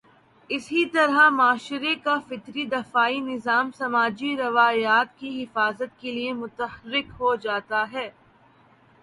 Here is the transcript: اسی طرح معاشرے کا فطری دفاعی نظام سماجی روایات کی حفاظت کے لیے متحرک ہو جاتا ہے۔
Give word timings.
اسی 0.49 0.85
طرح 0.85 1.27
معاشرے 1.29 1.93
کا 1.95 2.17
فطری 2.19 2.65
دفاعی 2.65 3.19
نظام 3.19 3.69
سماجی 3.77 4.35
روایات 4.37 5.17
کی 5.19 5.43
حفاظت 5.43 5.99
کے 6.01 6.11
لیے 6.11 6.33
متحرک 6.33 7.11
ہو 7.19 7.35
جاتا 7.37 7.85
ہے۔ 7.93 8.09